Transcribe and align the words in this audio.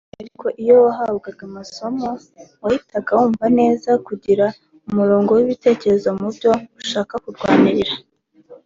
ariko 0.21 0.45
iyo 0.61 0.75
wahabwaga 0.83 1.41
amasomo 1.49 2.09
wahitaga 2.63 3.09
wumva 3.17 3.45
neza 3.59 3.89
kugira 4.07 4.45
umurongo 4.89 5.29
w’ibitekerezo 5.37 6.07
mu 6.19 6.27
byo 6.35 6.51
ushaka 6.81 7.13
kurwanira 7.23 7.93